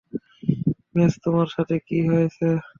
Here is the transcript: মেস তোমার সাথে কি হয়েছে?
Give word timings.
মেস 0.95 1.13
তোমার 1.23 1.47
সাথে 1.55 1.75
কি 1.87 1.97
হয়েছে? 2.09 2.47